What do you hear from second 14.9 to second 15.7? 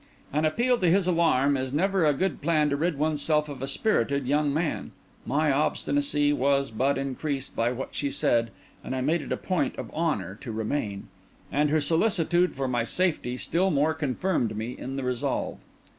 the resolve.